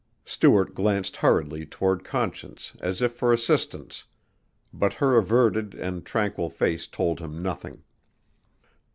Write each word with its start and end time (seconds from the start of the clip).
Stuart 0.25 0.73
glanced 0.73 1.17
hurriedly 1.17 1.63
toward 1.67 2.03
Conscience 2.03 2.73
as 2.79 3.03
if 3.03 3.11
for 3.13 3.31
assistance, 3.31 4.05
but 4.73 4.93
her 4.93 5.15
averted 5.15 5.75
and 5.75 6.03
tranquil 6.03 6.49
face 6.49 6.87
told 6.87 7.19
him 7.19 7.37
nothing. 7.39 7.83